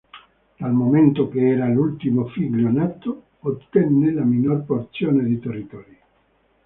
Dal 0.57 0.71
momento 0.73 1.29
che 1.29 1.49
era 1.49 1.67
l'ultimo 1.69 2.25
figlio 2.25 2.71
nato, 2.71 3.23
ottenne 3.41 4.11
la 4.11 4.23
minor 4.23 4.63
porzione 4.63 5.23
di 5.25 5.39
territori. 5.39 5.97